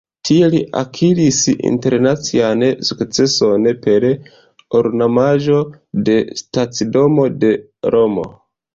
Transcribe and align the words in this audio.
Tie 0.27 0.45
li 0.53 0.59
akiris 0.79 1.41
internacian 1.71 2.65
sukceson 2.89 3.69
per 3.85 4.09
ornamaĵo 4.83 5.63
de 6.11 6.21
stacidomo 6.45 7.33
de 7.47 7.57
Romo. 7.97 8.31